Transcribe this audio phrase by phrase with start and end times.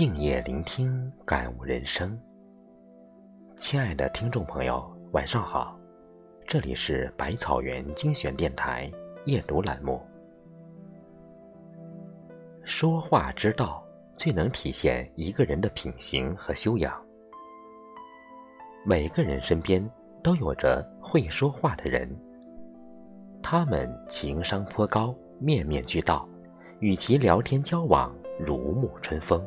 [0.00, 2.18] 静夜聆听，感悟人生。
[3.54, 5.78] 亲爱的听众朋友，晚上好，
[6.46, 8.90] 这里是百草园精选电台
[9.26, 10.00] 夜读栏目。
[12.64, 13.84] 说话之道，
[14.16, 16.98] 最能体现一个人的品行和修养。
[18.86, 19.86] 每个人身边
[20.22, 22.10] 都有着会说话的人，
[23.42, 26.26] 他们情商颇高，面面俱到，
[26.78, 29.46] 与其聊天交往如沐春风。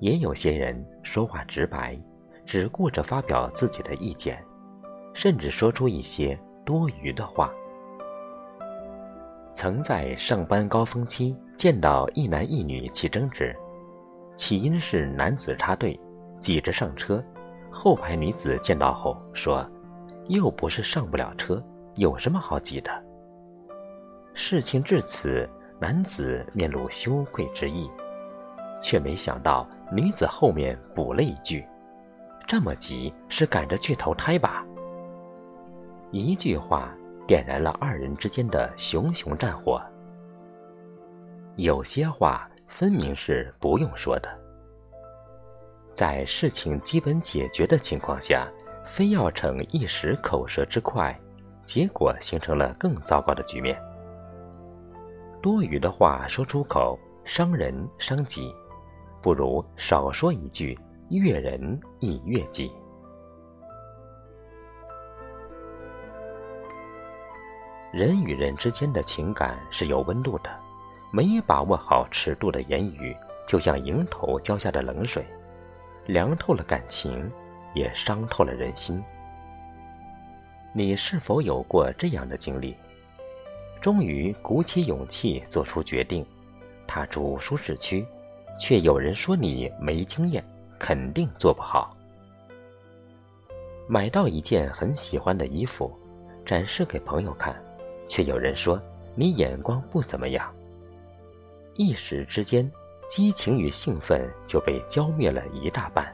[0.00, 1.98] 也有些人说话直白，
[2.44, 4.42] 只顾着发表自己的意见，
[5.14, 7.50] 甚至说出一些多余的话。
[9.52, 13.54] 曾在上班高峰期见到一男一女起争执，
[14.36, 16.00] 起因是男子插队，
[16.40, 17.22] 挤着上车，
[17.70, 19.68] 后排女子见到后说
[20.28, 21.62] ：“又不是上不了车，
[21.96, 22.90] 有什么好挤的？”
[24.32, 25.46] 事情至此，
[25.78, 27.90] 男子面露羞愧之意，
[28.80, 29.68] 却没想到。
[29.92, 31.66] 女子后面补了一句
[32.46, 34.64] ：“这么急是赶着去投胎吧？”
[36.12, 36.94] 一句话
[37.26, 39.82] 点燃了二人之间的熊熊战火。
[41.56, 44.28] 有些话分明是不用说的，
[45.94, 48.48] 在事情基本解决的情况下，
[48.86, 51.18] 非要逞一时口舌之快，
[51.64, 53.76] 结果形成了更糟糕的局面。
[55.42, 58.54] 多余的话说出口，伤人伤己。
[59.22, 60.78] 不如少说一句，
[61.10, 62.72] 悦人亦悦己。
[67.92, 70.50] 人与人之间的情感是有温度的，
[71.12, 75.26] 没把握好尺度的言语，就像迎头浇下的冷水，
[76.06, 77.30] 凉透了感情，
[77.74, 79.02] 也伤透了人心。
[80.72, 82.76] 你是否有过这样的经历？
[83.82, 86.24] 终于鼓起勇气做出决定，
[86.86, 88.06] 踏出舒适区。
[88.60, 90.44] 却有人说你没经验，
[90.78, 91.96] 肯定做不好。
[93.88, 95.90] 买到一件很喜欢的衣服，
[96.44, 97.56] 展示给朋友看，
[98.06, 98.80] 却有人说
[99.16, 100.54] 你眼光不怎么样。
[101.74, 102.70] 一时之间，
[103.08, 106.06] 激情与兴奋就被浇灭了一大半。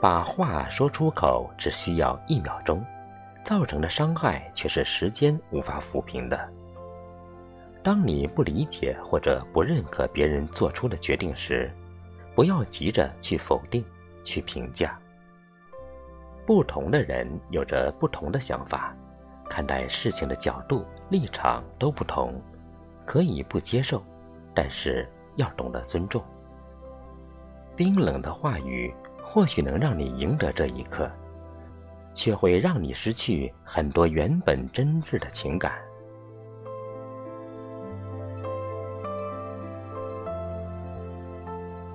[0.00, 2.84] 把话说出口只需要一秒钟，
[3.44, 6.48] 造成的伤害却是时间无法抚平的。
[7.82, 11.70] 当你不理解或者不认可别人做出的决定时，
[12.34, 13.84] 不要急着去否定、
[14.22, 14.96] 去评价。
[16.46, 18.94] 不同的人有着不同的想法，
[19.48, 22.40] 看待事情的角度、立场都不同，
[23.04, 24.02] 可以不接受，
[24.54, 26.22] 但是要懂得尊重。
[27.74, 28.94] 冰冷的话语
[29.24, 31.10] 或许能让你赢得这一刻，
[32.14, 35.80] 却会让你失去很多原本真挚的情感。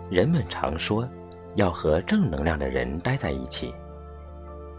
[0.10, 1.08] 人们常说，
[1.56, 3.74] 要和正能量的人待在一起，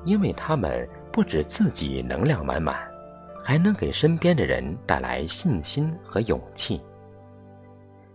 [0.04, 2.76] 因为他们不止自己能量满满，
[3.44, 6.80] 还能给身边的人带来信心和勇气。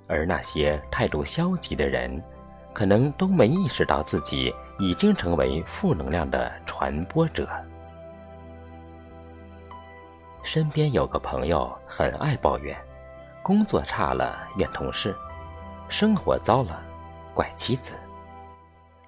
[0.08, 2.22] 而那些态度消极的人，
[2.74, 7.48] 可能都没意识到自己已经成为负能量的传播者。
[10.42, 12.78] 身边有个朋友很爱抱怨，
[13.42, 15.16] 工作差了怨同事，
[15.88, 16.84] 生活糟了。
[17.34, 17.96] 怪妻子，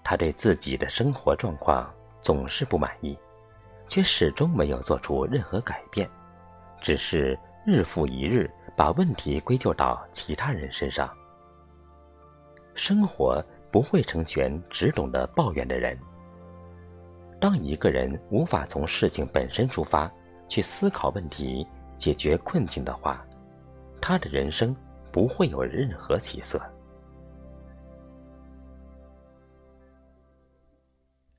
[0.04, 1.92] 他对自己的生活状况
[2.22, 3.18] 总是不满意，
[3.88, 6.10] 却始终没有做出任何改变，
[6.82, 11.10] 只是日复一日把问题归咎到其他人身上。
[12.74, 15.98] 生活不会成全只懂得抱怨的人。
[17.40, 20.12] 当一个人无法从事情本身出发
[20.48, 21.66] 去思考问题、
[21.98, 23.26] 解决困境的话，
[24.02, 24.76] 他的人生
[25.12, 26.62] 不会有任何起色。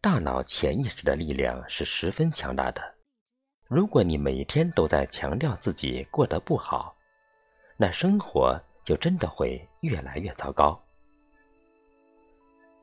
[0.06, 2.80] 大脑潜意识的力量是十分强大的。
[3.66, 6.94] 如果你每天都在强调自己过得不好，
[7.76, 10.80] 那生活就真的会越来越糟糕。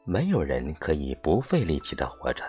[0.03, 2.43] 没有人可以不费力气的活着，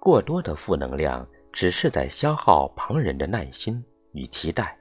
[0.00, 4.74] 过多的负能量只是在消耗旁人的耐心与期待。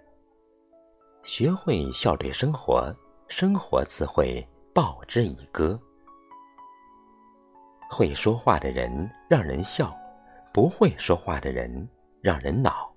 [1.24, 2.90] 学会笑对生活，
[3.28, 5.78] 生活自会报之以歌。
[7.90, 9.96] 会说话的人让人笑，
[10.54, 11.88] 不会说话的人
[12.22, 12.94] 让人恼。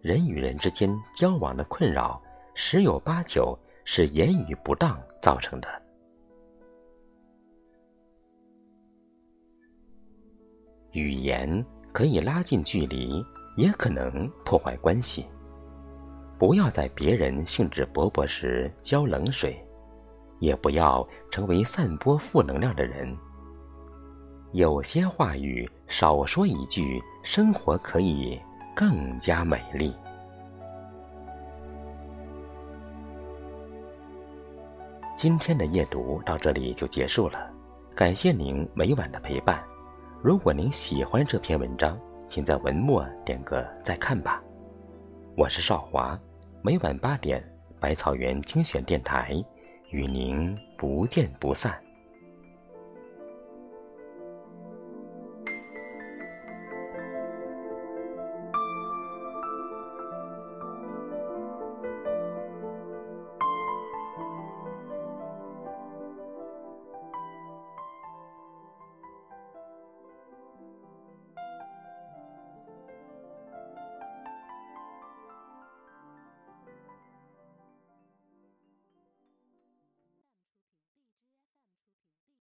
[0.00, 2.22] 人与人之间交往的困扰，
[2.54, 5.68] 十有八九是言语不当造成的。
[10.92, 13.24] 语言可以拉近距离，
[13.56, 15.26] 也可能破坏关系。
[16.38, 19.62] 不要在别人兴致勃勃时浇冷水，
[20.38, 23.16] 也不要成为散播负能量的人。
[24.52, 28.40] 有些话语少说一句，生活可以
[28.74, 29.94] 更加美丽。
[35.14, 37.48] 今天的夜读到这里就结束了，
[37.94, 39.62] 感谢您每晚的陪伴。
[40.20, 41.96] 如果您喜欢这篇文章，
[42.26, 44.42] 请在文末点个再看吧。
[45.36, 46.18] 我是少华，
[46.60, 47.40] 每晚八点，
[47.78, 49.32] 百草园精选电台，
[49.90, 51.80] 与您不见不散。